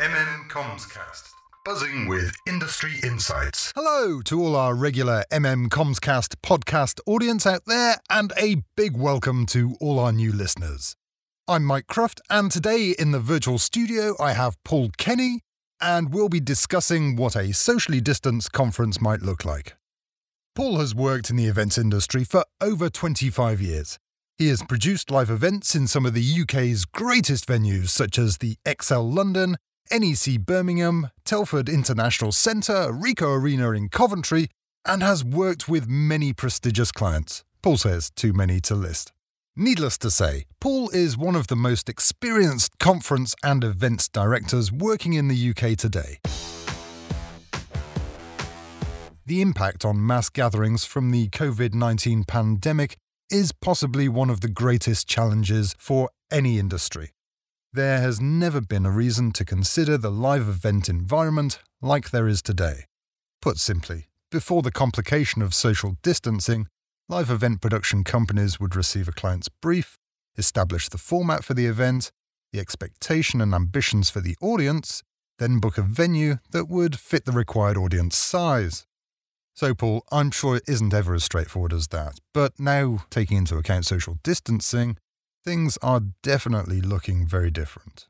MM 0.00 0.48
Comscast, 0.48 1.30
buzzing 1.64 2.06
with 2.06 2.32
industry 2.46 2.92
insights. 3.02 3.72
Hello 3.74 4.20
to 4.26 4.40
all 4.40 4.54
our 4.54 4.72
regular 4.76 5.24
MM 5.32 5.66
Comscast 5.70 6.36
podcast 6.40 7.00
audience 7.04 7.44
out 7.44 7.62
there, 7.66 7.96
and 8.08 8.32
a 8.40 8.62
big 8.76 8.96
welcome 8.96 9.44
to 9.46 9.74
all 9.80 9.98
our 9.98 10.12
new 10.12 10.30
listeners. 10.30 10.94
I'm 11.48 11.64
Mike 11.64 11.88
Croft, 11.88 12.20
and 12.30 12.48
today 12.48 12.94
in 12.96 13.10
the 13.10 13.18
virtual 13.18 13.58
studio 13.58 14.14
I 14.20 14.34
have 14.34 14.62
Paul 14.62 14.90
Kenny, 14.98 15.40
and 15.80 16.14
we'll 16.14 16.28
be 16.28 16.38
discussing 16.38 17.16
what 17.16 17.34
a 17.34 17.52
socially 17.52 18.00
distanced 18.00 18.52
conference 18.52 19.00
might 19.00 19.22
look 19.22 19.44
like. 19.44 19.74
Paul 20.54 20.78
has 20.78 20.94
worked 20.94 21.28
in 21.28 21.34
the 21.34 21.46
events 21.46 21.76
industry 21.76 22.22
for 22.22 22.44
over 22.60 22.88
25 22.88 23.60
years. 23.60 23.98
He 24.36 24.46
has 24.46 24.62
produced 24.62 25.10
live 25.10 25.28
events 25.28 25.74
in 25.74 25.88
some 25.88 26.06
of 26.06 26.14
the 26.14 26.42
UK's 26.42 26.84
greatest 26.84 27.48
venues, 27.48 27.88
such 27.88 28.16
as 28.16 28.38
the 28.38 28.54
ExCeL 28.64 29.12
London, 29.12 29.56
NEC 29.90 30.40
Birmingham, 30.40 31.10
Telford 31.24 31.68
International 31.68 32.32
Centre, 32.32 32.92
Ricoh 32.92 33.40
Arena 33.40 33.70
in 33.72 33.88
Coventry, 33.88 34.48
and 34.84 35.02
has 35.02 35.24
worked 35.24 35.68
with 35.68 35.88
many 35.88 36.32
prestigious 36.32 36.92
clients. 36.92 37.44
Paul 37.62 37.76
says 37.76 38.10
too 38.10 38.32
many 38.32 38.60
to 38.60 38.74
list. 38.74 39.12
Needless 39.56 39.98
to 39.98 40.10
say, 40.10 40.46
Paul 40.60 40.88
is 40.90 41.18
one 41.18 41.34
of 41.34 41.48
the 41.48 41.56
most 41.56 41.88
experienced 41.88 42.78
conference 42.78 43.34
and 43.42 43.64
events 43.64 44.08
directors 44.08 44.70
working 44.70 45.14
in 45.14 45.28
the 45.28 45.50
UK 45.50 45.76
today. 45.76 46.20
The 49.26 49.42
impact 49.42 49.84
on 49.84 50.06
mass 50.06 50.30
gatherings 50.30 50.84
from 50.84 51.10
the 51.10 51.28
COVID 51.28 51.74
19 51.74 52.24
pandemic 52.24 52.96
is 53.30 53.52
possibly 53.52 54.08
one 54.08 54.30
of 54.30 54.40
the 54.40 54.48
greatest 54.48 55.06
challenges 55.06 55.74
for 55.78 56.08
any 56.30 56.58
industry. 56.58 57.10
There 57.72 58.00
has 58.00 58.18
never 58.18 58.62
been 58.62 58.86
a 58.86 58.90
reason 58.90 59.30
to 59.32 59.44
consider 59.44 59.98
the 59.98 60.10
live 60.10 60.48
event 60.48 60.88
environment 60.88 61.58
like 61.82 62.10
there 62.10 62.26
is 62.26 62.40
today. 62.40 62.86
Put 63.42 63.58
simply, 63.58 64.08
before 64.30 64.62
the 64.62 64.72
complication 64.72 65.42
of 65.42 65.52
social 65.52 65.96
distancing, 66.02 66.68
live 67.10 67.28
event 67.28 67.60
production 67.60 68.04
companies 68.04 68.58
would 68.58 68.74
receive 68.74 69.06
a 69.06 69.12
client's 69.12 69.50
brief, 69.50 69.98
establish 70.38 70.88
the 70.88 70.96
format 70.96 71.44
for 71.44 71.52
the 71.52 71.66
event, 71.66 72.10
the 72.54 72.58
expectation 72.58 73.42
and 73.42 73.52
ambitions 73.52 74.08
for 74.08 74.22
the 74.22 74.36
audience, 74.40 75.02
then 75.38 75.60
book 75.60 75.76
a 75.76 75.82
venue 75.82 76.38
that 76.52 76.70
would 76.70 76.98
fit 76.98 77.26
the 77.26 77.32
required 77.32 77.76
audience 77.76 78.16
size. 78.16 78.86
So, 79.52 79.74
Paul, 79.74 80.04
I'm 80.10 80.30
sure 80.30 80.56
it 80.56 80.62
isn't 80.66 80.94
ever 80.94 81.14
as 81.14 81.24
straightforward 81.24 81.74
as 81.74 81.88
that. 81.88 82.18
But 82.32 82.58
now, 82.58 83.04
taking 83.10 83.36
into 83.36 83.58
account 83.58 83.84
social 83.84 84.16
distancing, 84.22 84.96
things 85.48 85.78
are 85.80 86.02
definitely 86.22 86.78
looking 86.78 87.26
very 87.26 87.50
different. 87.50 88.06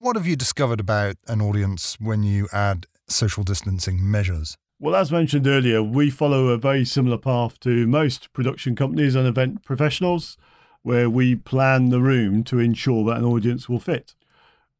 What 0.00 0.16
have 0.16 0.26
you 0.26 0.36
discovered 0.36 0.80
about 0.80 1.16
an 1.26 1.40
audience 1.40 1.96
when 1.98 2.22
you 2.22 2.46
add 2.52 2.84
social 3.06 3.42
distancing 3.42 4.10
measures? 4.10 4.58
Well, 4.78 4.94
as 4.94 5.10
mentioned 5.10 5.46
earlier, 5.46 5.82
we 5.82 6.10
follow 6.10 6.48
a 6.48 6.58
very 6.58 6.84
similar 6.84 7.16
path 7.16 7.58
to 7.60 7.86
most 7.86 8.30
production 8.34 8.76
companies 8.76 9.14
and 9.14 9.26
event 9.26 9.64
professionals, 9.64 10.36
where 10.82 11.08
we 11.08 11.34
plan 11.36 11.88
the 11.88 12.02
room 12.02 12.44
to 12.44 12.58
ensure 12.58 13.02
that 13.06 13.16
an 13.16 13.24
audience 13.24 13.66
will 13.70 13.80
fit. 13.80 14.14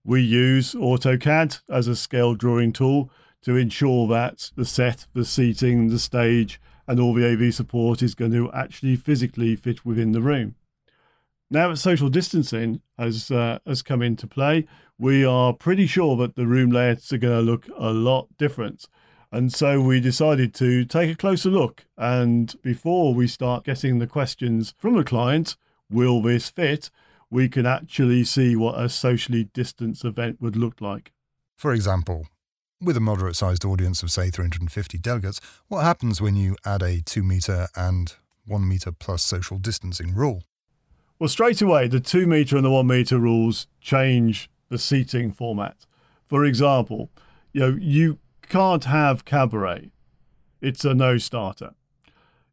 We 0.04 0.20
use 0.20 0.74
AutoCAD 0.74 1.62
as 1.70 1.88
a 1.88 1.96
scale 1.96 2.34
drawing 2.34 2.74
tool 2.74 3.10
to 3.44 3.56
ensure 3.56 4.06
that 4.08 4.50
the 4.56 4.66
set, 4.66 5.06
the 5.14 5.24
seating, 5.24 5.88
the 5.88 5.98
stage, 5.98 6.60
and 6.86 7.00
all 7.00 7.14
the 7.14 7.26
AV 7.26 7.54
support 7.54 8.02
is 8.02 8.14
going 8.14 8.32
to 8.32 8.52
actually 8.52 8.96
physically 8.96 9.56
fit 9.56 9.86
within 9.86 10.12
the 10.12 10.20
room. 10.20 10.54
Now 11.50 11.68
that 11.68 11.76
social 11.78 12.10
distancing 12.10 12.82
has 12.98 13.30
uh, 13.30 13.58
has 13.66 13.82
come 13.82 14.02
into 14.02 14.26
play, 14.26 14.66
we 14.98 15.24
are 15.24 15.52
pretty 15.54 15.86
sure 15.86 16.16
that 16.16 16.36
the 16.36 16.46
room 16.46 16.70
layouts 16.70 17.12
are 17.12 17.18
going 17.18 17.38
to 17.38 17.50
look 17.50 17.66
a 17.78 17.90
lot 17.90 18.28
different. 18.36 18.86
And 19.30 19.52
so 19.52 19.80
we 19.80 20.00
decided 20.00 20.54
to 20.54 20.84
take 20.84 21.10
a 21.10 21.16
closer 21.16 21.50
look. 21.50 21.84
And 21.96 22.54
before 22.62 23.14
we 23.14 23.28
start 23.28 23.64
getting 23.64 23.98
the 23.98 24.06
questions 24.06 24.74
from 24.78 24.94
the 24.94 25.04
client, 25.04 25.56
will 25.90 26.22
this 26.22 26.48
fit? 26.48 26.90
We 27.30 27.48
can 27.48 27.66
actually 27.66 28.24
see 28.24 28.56
what 28.56 28.80
a 28.80 28.88
socially 28.88 29.44
distanced 29.44 30.04
event 30.04 30.40
would 30.40 30.56
look 30.56 30.80
like. 30.80 31.12
For 31.56 31.72
example, 31.72 32.26
with 32.80 32.96
a 32.96 33.00
moderate 33.00 33.36
sized 33.36 33.66
audience 33.66 34.02
of, 34.02 34.10
say, 34.10 34.30
350 34.30 34.98
delegates, 34.98 35.40
what 35.68 35.82
happens 35.82 36.22
when 36.22 36.36
you 36.36 36.56
add 36.64 36.82
a 36.82 37.02
2 37.02 37.22
metre 37.22 37.68
and 37.76 38.14
1 38.46 38.66
metre 38.66 38.92
plus 38.92 39.22
social 39.22 39.58
distancing 39.58 40.14
rule? 40.14 40.42
Well, 41.18 41.28
straight 41.28 41.60
away, 41.60 41.88
the 41.88 41.98
2 41.98 42.26
metre 42.26 42.56
and 42.56 42.64
the 42.64 42.70
1 42.70 42.86
metre 42.86 43.18
rules 43.18 43.66
change 43.80 44.48
the 44.68 44.78
seating 44.78 45.32
format. 45.32 45.84
For 46.28 46.44
example, 46.44 47.10
you 47.52 47.60
know, 47.60 47.78
you 47.80 48.18
can't 48.42 48.84
have 48.84 49.24
cabaret. 49.24 49.90
It's 50.60 50.84
a 50.84 50.94
no 50.94 51.18
starter. 51.18 51.74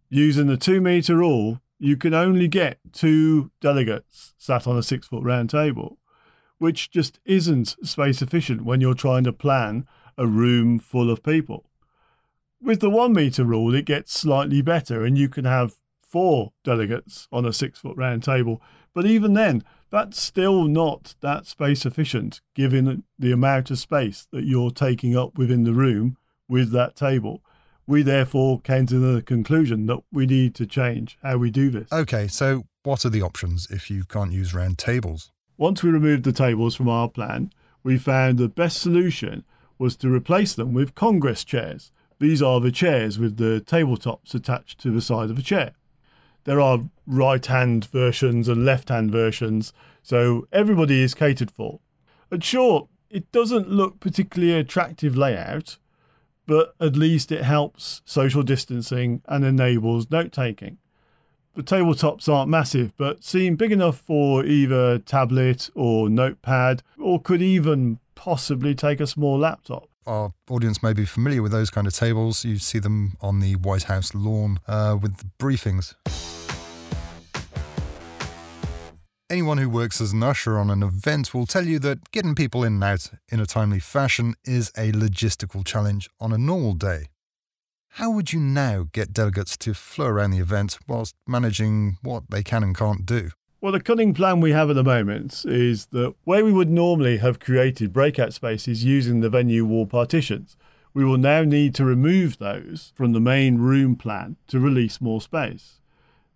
Using 0.09 0.47
the 0.47 0.57
2 0.57 0.81
metre 0.81 1.15
rule, 1.15 1.61
you 1.77 1.95
can 1.95 2.13
only 2.13 2.47
get 2.47 2.79
two 2.91 3.51
delegates 3.61 4.33
sat 4.37 4.65
on 4.65 4.77
a 4.77 4.83
six 4.83 5.07
foot 5.07 5.23
round 5.23 5.49
table, 5.49 5.99
which 6.57 6.89
just 6.89 7.19
isn't 7.25 7.75
space 7.83 8.21
efficient 8.21 8.63
when 8.63 8.81
you're 8.81 8.93
trying 8.93 9.25
to 9.25 9.33
plan 9.33 9.85
a 10.17 10.25
room 10.25 10.79
full 10.79 11.11
of 11.11 11.21
people. 11.21 11.69
With 12.61 12.79
the 12.79 12.89
one 12.89 13.13
metre 13.13 13.43
rule, 13.43 13.75
it 13.75 13.85
gets 13.85 14.17
slightly 14.17 14.61
better, 14.61 15.03
and 15.03 15.17
you 15.17 15.29
can 15.29 15.45
have 15.45 15.75
four 16.05 16.53
delegates 16.63 17.27
on 17.31 17.45
a 17.45 17.53
six 17.53 17.79
foot 17.79 17.97
round 17.97 18.23
table. 18.23 18.61
But 18.93 19.05
even 19.05 19.33
then, 19.33 19.63
that's 19.91 20.21
still 20.21 20.65
not 20.65 21.15
that 21.21 21.45
space 21.45 21.85
efficient 21.85 22.41
given 22.53 23.03
the 23.17 23.31
amount 23.31 23.71
of 23.71 23.79
space 23.79 24.27
that 24.31 24.45
you're 24.45 24.71
taking 24.71 25.17
up 25.17 25.37
within 25.37 25.63
the 25.63 25.73
room 25.73 26.17
with 26.47 26.71
that 26.71 26.95
table. 26.95 27.43
We 27.87 28.01
therefore 28.01 28.61
came 28.61 28.87
to 28.87 28.97
the 28.97 29.21
conclusion 29.21 29.85
that 29.87 29.99
we 30.11 30.25
need 30.25 30.55
to 30.55 30.65
change 30.65 31.17
how 31.21 31.37
we 31.37 31.51
do 31.51 31.69
this. 31.69 31.91
Okay, 31.91 32.27
so 32.27 32.63
what 32.83 33.05
are 33.05 33.09
the 33.09 33.21
options 33.21 33.67
if 33.69 33.89
you 33.89 34.03
can't 34.05 34.31
use 34.31 34.53
round 34.53 34.77
tables? 34.77 35.31
Once 35.57 35.83
we 35.83 35.89
removed 35.89 36.23
the 36.23 36.33
tables 36.33 36.75
from 36.75 36.89
our 36.89 37.07
plan, 37.07 37.51
we 37.83 37.97
found 37.97 38.37
the 38.37 38.49
best 38.49 38.81
solution 38.81 39.43
was 39.77 39.95
to 39.97 40.13
replace 40.13 40.53
them 40.53 40.73
with 40.73 40.95
Congress 40.95 41.43
chairs. 41.43 41.91
These 42.19 42.41
are 42.41 42.59
the 42.59 42.71
chairs 42.71 43.19
with 43.19 43.37
the 43.37 43.63
tabletops 43.65 44.33
attached 44.33 44.79
to 44.79 44.91
the 44.91 45.01
side 45.01 45.29
of 45.29 45.37
a 45.37 45.41
chair. 45.41 45.73
There 46.45 46.61
are 46.61 46.79
right 47.05 47.45
hand 47.45 47.85
versions 47.85 48.47
and 48.47 48.65
left 48.65 48.89
hand 48.89 49.11
versions, 49.11 49.73
so 50.01 50.47
everybody 50.51 51.01
is 51.01 51.13
catered 51.13 51.51
for. 51.51 51.79
And 52.31 52.43
sure, 52.43 52.87
it 53.09 53.31
doesn't 53.31 53.69
look 53.69 53.99
particularly 53.99 54.53
attractive 54.53 55.17
layout, 55.17 55.77
but 56.45 56.75
at 56.79 56.95
least 56.95 57.31
it 57.31 57.43
helps 57.43 58.01
social 58.05 58.43
distancing 58.43 59.21
and 59.27 59.43
enables 59.43 60.11
note 60.11 60.31
taking. 60.31 60.77
The 61.55 61.63
tabletops 61.63 62.27
aren't 62.27 62.49
massive, 62.49 62.95
but 62.97 63.23
seem 63.23 63.55
big 63.55 63.71
enough 63.71 63.97
for 63.97 64.45
either 64.45 64.99
tablet 64.99 65.69
or 65.73 66.09
notepad, 66.09 66.83
or 66.99 67.21
could 67.21 67.41
even 67.41 67.99
possibly 68.13 68.75
take 68.75 68.99
a 68.99 69.07
small 69.07 69.39
laptop. 69.39 69.87
Our 70.05 70.33
audience 70.49 70.83
may 70.83 70.93
be 70.93 71.05
familiar 71.05 71.41
with 71.41 71.51
those 71.51 71.71
kind 71.71 71.87
of 71.87 71.93
tables. 71.93 72.45
You 72.45 72.59
see 72.59 72.79
them 72.79 73.17
on 73.21 73.39
the 73.39 73.55
White 73.55 73.83
House 73.83 74.13
lawn 74.13 74.59
uh, 74.67 74.97
with 75.01 75.17
the 75.17 75.25
briefings. 75.39 75.95
Anyone 79.27 79.57
who 79.57 79.71
works 79.71 80.01
as 80.01 80.13
an 80.13 80.21
usher 80.21 80.59
on 80.59 80.69
an 80.69 80.83
event 80.83 81.33
will 81.33 81.47
tell 81.47 81.65
you 81.65 81.79
that 81.79 82.11
getting 82.11 82.35
people 82.35 82.63
in 82.63 82.73
and 82.73 82.83
out 82.83 83.09
in 83.29 83.39
a 83.39 83.47
timely 83.47 83.79
fashion 83.79 84.35
is 84.43 84.71
a 84.77 84.91
logistical 84.91 85.65
challenge 85.65 86.07
on 86.19 86.31
a 86.31 86.37
normal 86.37 86.73
day. 86.73 87.07
How 87.93 88.11
would 88.11 88.33
you 88.33 88.39
now 88.39 88.85
get 88.91 89.13
delegates 89.13 89.57
to 89.57 89.73
flow 89.73 90.05
around 90.05 90.29
the 90.29 90.37
event 90.37 90.77
whilst 90.87 91.15
managing 91.25 91.97
what 92.03 92.29
they 92.29 92.43
can 92.43 92.61
and 92.61 92.77
can't 92.77 93.03
do? 93.03 93.31
Well, 93.61 93.71
the 93.71 93.79
cunning 93.79 94.13
plan 94.13 94.41
we 94.41 94.51
have 94.51 94.69
at 94.69 94.75
the 94.75 94.83
moment 94.83 95.43
is 95.43 95.87
that 95.87 96.13
where 96.23 96.45
we 96.45 96.53
would 96.53 96.69
normally 96.69 97.17
have 97.17 97.39
created 97.39 97.91
breakout 97.91 98.31
spaces 98.31 98.85
using 98.85 99.21
the 99.21 99.29
venue 99.31 99.65
wall 99.65 99.87
partitions, 99.87 100.55
we 100.93 101.03
will 101.03 101.17
now 101.17 101.41
need 101.41 101.73
to 101.75 101.83
remove 101.83 102.37
those 102.37 102.93
from 102.93 103.13
the 103.13 103.19
main 103.19 103.57
room 103.57 103.95
plan 103.95 104.35
to 104.49 104.59
release 104.59 105.01
more 105.01 105.19
space. 105.19 105.81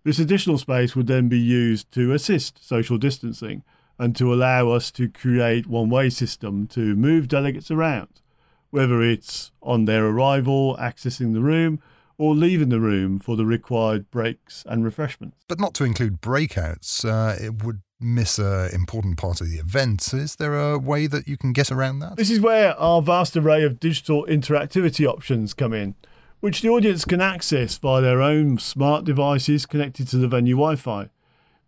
This 0.03 0.19
additional 0.19 0.57
space 0.57 0.95
would 0.95 1.07
then 1.07 1.27
be 1.27 1.39
used 1.39 1.91
to 1.93 2.13
assist 2.13 2.65
social 2.65 2.97
distancing 2.97 3.63
and 3.97 4.15
to 4.15 4.33
allow 4.33 4.69
us 4.69 4.91
to 4.91 5.09
create 5.09 5.67
one 5.67 5.89
way 5.89 6.09
system 6.09 6.67
to 6.67 6.95
move 6.95 7.27
delegates 7.27 7.69
around, 7.69 8.21
whether 8.69 9.01
it's 9.01 9.51
on 9.61 9.85
their 9.85 10.05
arrival, 10.05 10.77
accessing 10.79 11.33
the 11.33 11.41
room, 11.41 11.81
or 12.17 12.33
leaving 12.35 12.69
the 12.69 12.79
room 12.79 13.19
for 13.19 13.35
the 13.35 13.45
required 13.45 14.09
breaks 14.11 14.63
and 14.67 14.83
refreshments. 14.83 15.37
But 15.47 15.59
not 15.59 15.73
to 15.75 15.83
include 15.83 16.21
breakouts, 16.21 17.03
uh, 17.05 17.35
it 17.41 17.63
would 17.63 17.81
miss 17.99 18.39
an 18.39 18.69
important 18.73 19.17
part 19.17 19.41
of 19.41 19.49
the 19.49 19.57
event. 19.57 20.13
Is 20.13 20.37
there 20.37 20.57
a 20.57 20.77
way 20.77 21.07
that 21.07 21.27
you 21.27 21.37
can 21.37 21.53
get 21.53 21.71
around 21.71 21.99
that? 21.99 22.15
This 22.15 22.29
is 22.29 22.39
where 22.39 22.77
our 22.79 23.01
vast 23.01 23.35
array 23.35 23.63
of 23.63 23.79
digital 23.79 24.25
interactivity 24.25 25.05
options 25.05 25.53
come 25.53 25.73
in, 25.73 25.95
which 26.39 26.61
the 26.61 26.69
audience 26.69 27.05
can 27.05 27.21
access 27.21 27.77
via 27.77 28.01
their 28.01 28.21
own 28.21 28.57
smart 28.57 29.03
devices 29.05 29.65
connected 29.65 30.07
to 30.07 30.17
the 30.17 30.27
venue 30.27 30.55
Wi 30.55 30.75
Fi. 30.75 31.09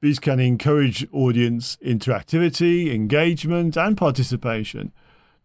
These 0.02 0.20
can 0.20 0.40
encourage 0.40 1.06
audience 1.12 1.78
interactivity, 1.86 2.94
engagement, 2.94 3.78
and 3.78 3.96
participation 3.98 4.92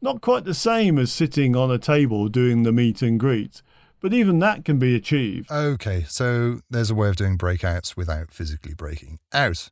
Not 0.00 0.20
quite 0.20 0.44
the 0.44 0.54
same 0.54 0.98
as 0.98 1.10
sitting 1.10 1.56
on 1.56 1.70
a 1.70 1.78
table 1.78 2.28
doing 2.28 2.62
the 2.62 2.72
meet 2.72 3.02
and 3.02 3.18
greet, 3.18 3.62
but 4.00 4.12
even 4.12 4.38
that 4.38 4.64
can 4.64 4.78
be 4.78 4.94
achieved. 4.94 5.50
Okay, 5.50 6.04
so 6.06 6.60
there's 6.70 6.90
a 6.90 6.94
way 6.94 7.08
of 7.08 7.16
doing 7.16 7.36
breakouts 7.36 7.96
without 7.96 8.30
physically 8.30 8.74
breaking 8.74 9.18
out. 9.32 9.68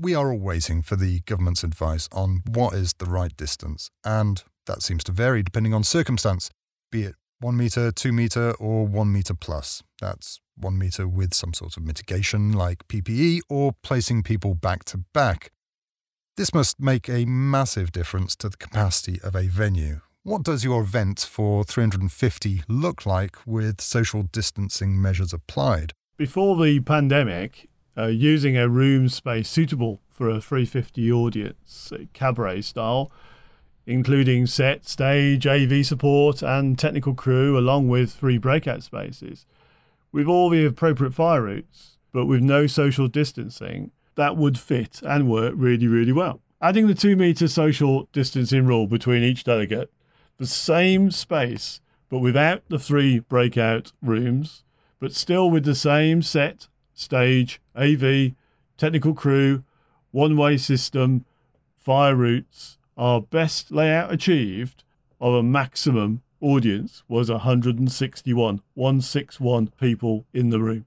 We 0.00 0.14
are 0.14 0.32
all 0.32 0.38
waiting 0.38 0.82
for 0.82 0.96
the 0.96 1.20
government's 1.20 1.62
advice 1.62 2.08
on 2.10 2.42
what 2.48 2.74
is 2.74 2.94
the 2.98 3.06
right 3.06 3.36
distance, 3.36 3.88
and 4.04 4.42
that 4.66 4.82
seems 4.82 5.04
to 5.04 5.12
vary 5.12 5.42
depending 5.42 5.74
on 5.74 5.84
circumstance, 5.84 6.50
be 6.90 7.02
it 7.02 7.14
one 7.42 7.56
metre, 7.56 7.90
two 7.90 8.12
metre, 8.12 8.52
or 8.60 8.86
one 8.86 9.12
metre 9.12 9.34
plus. 9.34 9.82
That's 10.00 10.40
one 10.56 10.78
metre 10.78 11.08
with 11.08 11.34
some 11.34 11.52
sort 11.52 11.76
of 11.76 11.82
mitigation 11.82 12.52
like 12.52 12.86
PPE 12.86 13.40
or 13.48 13.72
placing 13.82 14.22
people 14.22 14.54
back 14.54 14.84
to 14.84 14.98
back. 15.12 15.50
This 16.36 16.54
must 16.54 16.80
make 16.80 17.08
a 17.08 17.24
massive 17.24 17.92
difference 17.92 18.36
to 18.36 18.48
the 18.48 18.56
capacity 18.56 19.20
of 19.22 19.34
a 19.34 19.48
venue. 19.48 20.00
What 20.22 20.44
does 20.44 20.62
your 20.62 20.82
event 20.82 21.18
for 21.28 21.64
350 21.64 22.62
look 22.68 23.04
like 23.04 23.36
with 23.44 23.80
social 23.80 24.22
distancing 24.22 25.02
measures 25.02 25.32
applied? 25.32 25.92
Before 26.16 26.56
the 26.62 26.78
pandemic, 26.80 27.68
uh, 27.98 28.06
using 28.06 28.56
a 28.56 28.68
room 28.68 29.08
space 29.08 29.48
suitable 29.48 30.00
for 30.08 30.30
a 30.30 30.40
350 30.40 31.10
audience, 31.10 31.92
cabaret 32.12 32.62
style, 32.62 33.10
including 33.86 34.46
set, 34.46 34.86
stage, 34.86 35.46
AV 35.46 35.84
support, 35.84 36.42
and 36.42 36.78
technical 36.78 37.14
crew, 37.14 37.58
along 37.58 37.88
with 37.88 38.12
three 38.12 38.38
breakout 38.38 38.82
spaces, 38.82 39.46
with 40.12 40.26
all 40.26 40.50
the 40.50 40.64
appropriate 40.64 41.14
fire 41.14 41.42
routes, 41.42 41.98
but 42.12 42.26
with 42.26 42.42
no 42.42 42.66
social 42.66 43.08
distancing, 43.08 43.90
that 44.14 44.36
would 44.36 44.58
fit 44.58 45.00
and 45.02 45.28
work 45.28 45.54
really, 45.56 45.88
really 45.88 46.12
well. 46.12 46.40
Adding 46.60 46.86
the 46.86 46.94
two 46.94 47.16
metre 47.16 47.48
social 47.48 48.08
distancing 48.12 48.66
rule 48.66 48.86
between 48.86 49.22
each 49.22 49.42
delegate, 49.42 49.90
the 50.38 50.46
same 50.46 51.10
space, 51.10 51.80
but 52.08 52.18
without 52.18 52.62
the 52.68 52.78
three 52.78 53.20
breakout 53.20 53.92
rooms, 54.02 54.62
but 55.00 55.12
still 55.12 55.50
with 55.50 55.64
the 55.64 55.74
same 55.74 56.22
set, 56.22 56.68
stage, 56.94 57.60
AV, 57.74 58.32
technical 58.76 59.14
crew, 59.14 59.64
one 60.10 60.36
way 60.36 60.56
system, 60.56 61.24
fire 61.76 62.14
routes, 62.14 62.78
our 62.96 63.20
best 63.20 63.70
layout 63.70 64.12
achieved 64.12 64.84
of 65.20 65.34
a 65.34 65.42
maximum 65.42 66.22
audience 66.40 67.02
was 67.08 67.30
161, 67.30 68.60
161 68.74 69.68
people 69.80 70.26
in 70.32 70.50
the 70.50 70.60
room. 70.60 70.84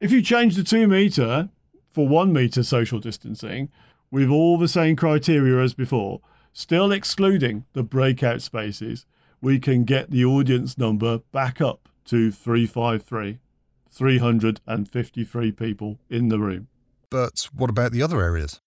If 0.00 0.12
you 0.12 0.22
change 0.22 0.56
the 0.56 0.62
two 0.62 0.86
metre 0.86 1.48
for 1.92 2.08
one 2.08 2.32
metre 2.32 2.62
social 2.62 3.00
distancing 3.00 3.70
with 4.10 4.28
all 4.28 4.58
the 4.58 4.68
same 4.68 4.96
criteria 4.96 5.62
as 5.62 5.74
before, 5.74 6.20
still 6.52 6.92
excluding 6.92 7.64
the 7.72 7.82
breakout 7.82 8.42
spaces, 8.42 9.06
we 9.40 9.58
can 9.58 9.84
get 9.84 10.10
the 10.10 10.24
audience 10.24 10.78
number 10.78 11.18
back 11.32 11.60
up 11.60 11.88
to 12.06 12.30
353. 12.30 13.38
353 13.90 15.52
people 15.52 15.98
in 16.10 16.28
the 16.28 16.38
room. 16.38 16.68
But 17.10 17.48
what 17.54 17.70
about 17.70 17.92
the 17.92 18.02
other 18.02 18.20
areas? 18.20 18.60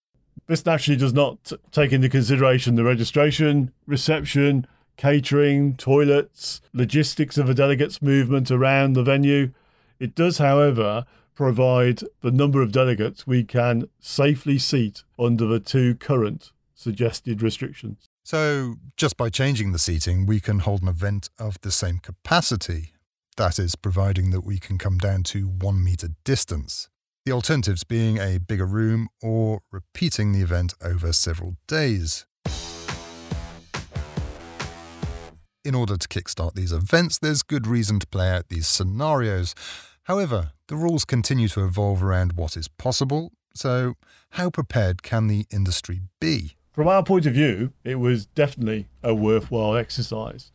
This 0.46 0.64
naturally 0.64 0.96
does 0.96 1.12
not 1.12 1.52
take 1.72 1.92
into 1.92 2.08
consideration 2.08 2.74
the 2.74 2.84
registration, 2.84 3.72
reception, 3.86 4.66
catering, 4.96 5.76
toilets, 5.76 6.60
logistics 6.72 7.38
of 7.38 7.48
a 7.48 7.54
delegates' 7.54 8.02
movement 8.02 8.50
around 8.50 8.92
the 8.92 9.02
venue. 9.02 9.52
It 9.98 10.14
does, 10.14 10.38
however, 10.38 11.06
provide 11.34 12.00
the 12.20 12.32
number 12.32 12.62
of 12.62 12.72
delegates 12.72 13.26
we 13.26 13.44
can 13.44 13.88
safely 14.00 14.58
seat 14.58 15.04
under 15.18 15.46
the 15.46 15.60
two 15.60 15.94
current 15.94 16.52
suggested 16.74 17.42
restrictions. 17.42 18.08
So, 18.24 18.74
just 18.96 19.16
by 19.16 19.30
changing 19.30 19.72
the 19.72 19.78
seating, 19.78 20.26
we 20.26 20.40
can 20.40 20.58
hold 20.58 20.82
an 20.82 20.88
event 20.88 21.30
of 21.38 21.60
the 21.62 21.70
same 21.70 21.98
capacity. 21.98 22.92
That 23.36 23.58
is, 23.58 23.74
providing 23.74 24.30
that 24.32 24.42
we 24.42 24.58
can 24.58 24.78
come 24.78 24.98
down 24.98 25.22
to 25.24 25.46
one 25.46 25.82
metre 25.82 26.10
distance. 26.24 26.88
The 27.28 27.34
alternatives 27.34 27.84
being 27.84 28.16
a 28.16 28.38
bigger 28.38 28.64
room 28.64 29.10
or 29.22 29.60
repeating 29.70 30.32
the 30.32 30.40
event 30.40 30.72
over 30.82 31.12
several 31.12 31.56
days. 31.66 32.24
In 35.62 35.74
order 35.74 35.98
to 35.98 36.08
kickstart 36.08 36.54
these 36.54 36.72
events, 36.72 37.18
there's 37.18 37.42
good 37.42 37.66
reason 37.66 38.00
to 38.00 38.06
play 38.06 38.30
out 38.30 38.48
these 38.48 38.66
scenarios. 38.66 39.54
However, 40.04 40.52
the 40.68 40.76
rules 40.76 41.04
continue 41.04 41.48
to 41.48 41.66
evolve 41.66 42.02
around 42.02 42.32
what 42.32 42.56
is 42.56 42.66
possible, 42.66 43.32
so 43.54 43.96
how 44.30 44.48
prepared 44.48 45.02
can 45.02 45.26
the 45.26 45.44
industry 45.50 46.00
be? 46.22 46.56
From 46.72 46.88
our 46.88 47.02
point 47.02 47.26
of 47.26 47.34
view, 47.34 47.74
it 47.84 47.96
was 47.96 48.24
definitely 48.24 48.88
a 49.02 49.14
worthwhile 49.14 49.76
exercise 49.76 50.50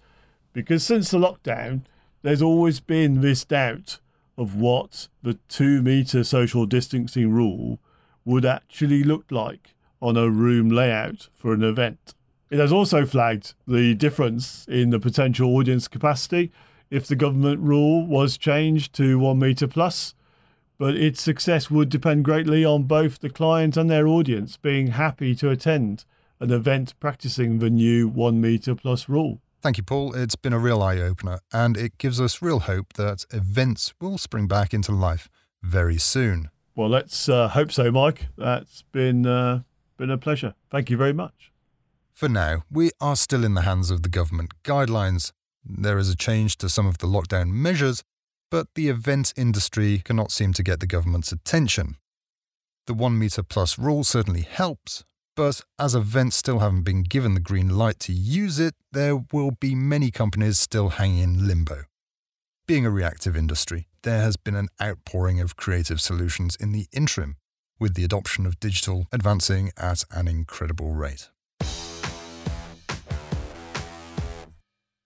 because 0.54 0.84
since 0.84 1.12
the 1.12 1.20
lockdown, 1.20 1.82
there's 2.24 2.42
always 2.42 2.80
been 2.80 3.22
this 3.22 3.46
doubt 3.46 4.00
of 4.38 4.56
what 4.56 5.08
the 5.22 5.36
two 5.48 5.82
metre 5.82 6.24
social 6.24 6.66
distancing 6.66 7.32
rule 7.32 7.80
would 8.26 8.46
actually 8.46 9.04
look 9.04 9.26
like 9.32 9.76
on 10.02 10.18
a 10.18 10.30
room 10.30 10.70
layout 10.70 11.30
for 11.36 11.54
an 11.54 11.64
event. 11.64 12.14
It 12.50 12.60
has 12.60 12.72
also 12.72 13.06
flagged 13.06 13.54
the 13.68 13.96
difference 13.96 14.66
in 14.68 14.90
the 14.90 15.00
potential 15.00 15.56
audience 15.56 15.88
capacity 15.88 16.52
if 16.90 17.08
the 17.08 17.16
government 17.16 17.60
rule 17.60 18.06
was 18.06 18.38
changed 18.38 18.94
to 18.94 19.18
one 19.18 19.40
metre 19.40 19.68
plus, 19.68 20.14
but 20.78 20.96
its 20.96 21.22
success 21.22 21.72
would 21.72 21.90
depend 21.90 22.26
greatly 22.26 22.64
on 22.64 22.84
both 22.84 23.20
the 23.20 23.30
client 23.30 23.78
and 23.78 23.90
their 23.90 24.08
audience 24.08 24.58
being 24.58 24.88
happy 24.88 25.34
to 25.36 25.50
attend 25.50 26.06
an 26.40 26.52
event 26.52 26.94
practicing 27.00 27.60
the 27.60 27.70
new 27.70 28.08
one 28.08 28.42
metre 28.42 28.76
plus 28.76 29.08
rule. 29.08 29.42
Thank 29.64 29.78
you, 29.78 29.84
Paul. 29.84 30.14
It's 30.14 30.36
been 30.36 30.54
a 30.54 30.60
real 30.60 30.84
eye 30.84 31.00
opener, 31.00 31.40
and 31.52 31.78
it 31.78 31.98
gives 31.98 32.20
us 32.20 32.42
real 32.42 32.60
hope 32.60 32.94
that 32.94 33.26
events 33.32 33.94
will 34.02 34.18
spring 34.18 34.46
back 34.46 34.74
into 34.74 34.92
life 34.92 35.30
very 35.62 35.98
soon. 35.98 36.50
Well, 36.76 36.90
let's 36.90 37.30
uh, 37.30 37.48
hope 37.48 37.72
so, 37.72 37.90
Mike. 37.90 38.28
That's 38.38 38.82
been 38.92 39.26
uh, 39.26 39.62
been 39.98 40.12
a 40.12 40.18
pleasure. 40.18 40.54
Thank 40.70 40.90
you 40.90 40.98
very 40.98 41.14
much. 41.14 41.52
For 42.12 42.28
now, 42.28 42.64
we 42.70 42.92
are 43.00 43.16
still 43.16 43.44
in 43.44 43.54
the 43.54 43.62
hands 43.62 43.90
of 43.90 44.04
the 44.04 44.10
government 44.10 44.52
guidelines, 44.64 45.32
there 45.66 45.98
is 45.98 46.10
a 46.10 46.16
change 46.16 46.58
to 46.58 46.70
some 46.70 46.88
of 46.88 46.98
the 46.98 47.08
lockdown 47.08 47.52
measures, 47.52 48.04
but 48.52 48.68
the 48.76 48.90
event 48.90 49.34
industry 49.38 50.02
cannot 50.04 50.32
seem 50.32 50.54
to 50.54 50.64
get 50.64 50.80
the 50.80 50.88
government's 50.88 51.32
attention. 51.32 51.96
The 52.86 52.94
1 52.94 53.18
metre 53.18 53.44
plus 53.44 53.80
rule 53.80 54.04
certainly 54.04 54.42
helps, 54.42 55.06
but 55.36 55.62
as 55.80 55.96
events 55.96 56.36
still 56.36 56.60
haven't 56.60 56.84
been 56.84 57.04
given 57.04 57.34
the 57.34 57.40
green 57.40 57.70
light 57.70 58.00
to 58.02 58.14
use 58.14 58.60
it, 58.60 58.76
there 58.92 59.24
will 59.32 59.52
be 59.52 59.76
many 59.76 60.12
companies 60.12 60.60
still 60.60 60.90
hanging 60.90 61.20
in 61.20 61.48
limbo. 61.48 61.84
Being 62.66 62.86
a 62.86 62.92
reactive 62.92 63.36
industry, 63.36 63.88
there 64.04 64.22
has 64.22 64.38
been 64.38 64.56
an 64.56 64.70
outpouring 64.82 65.40
of 65.40 65.56
creative 65.56 66.00
solutions 66.00 66.56
in 66.56 66.72
the 66.72 66.86
interim, 66.94 67.38
with 67.80 67.96
the 67.96 68.04
adoption 68.04 68.46
of 68.46 68.60
digital 68.60 69.08
advancing 69.12 69.72
at 69.78 70.04
an 70.12 70.28
incredible 70.28 70.92
rate. 70.92 71.30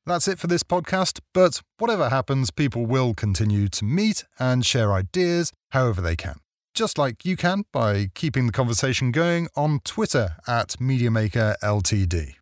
That's 0.05 0.27
it 0.29 0.39
for 0.39 0.47
this 0.47 0.63
podcast, 0.63 1.19
but 1.33 1.61
whatever 1.79 2.09
happens, 2.09 2.49
people 2.49 2.85
will 2.85 3.13
continue 3.13 3.67
to 3.67 3.83
meet 3.83 4.23
and 4.39 4.65
share 4.65 4.93
ideas 4.93 5.51
however 5.71 5.99
they 5.99 6.15
can. 6.15 6.39
Just 6.77 6.97
like 6.99 7.25
you 7.25 7.35
can 7.35 7.63
by 7.73 8.11
keeping 8.13 8.45
the 8.45 8.51
conversation 8.51 9.11
going 9.11 9.47
on 9.55 9.79
Twitter 9.83 10.35
at 10.45 10.75
MediaMakerLTD. 10.79 12.35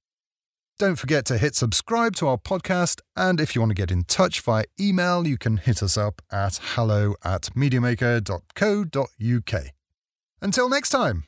Don't 0.78 0.98
forget 0.98 1.24
to 1.28 1.38
hit 1.38 1.56
subscribe 1.56 2.18
to 2.18 2.28
our 2.28 2.38
podcast, 2.38 3.00
and 3.16 3.40
if 3.40 3.56
you 3.56 3.62
want 3.62 3.70
to 3.70 3.76
get 3.76 3.92
in 3.92 4.04
touch 4.04 4.42
via 4.42 4.66
email, 4.78 5.26
you 5.26 5.38
can 5.38 5.56
hit 5.56 5.82
us 5.82 5.96
up 5.96 6.22
at 6.34 6.60
hello 6.62 7.16
at 7.24 7.44
mediamaker.co.uk. 7.56 9.66
Until 10.42 10.68
next 10.68 10.90
time. 10.90 11.24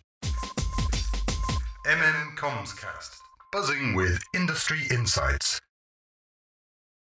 MM 1.85 2.35
Comscast, 2.35 3.15
buzzing 3.53 3.95
with 3.95 4.21
industry 4.35 4.81
insights. 4.91 5.61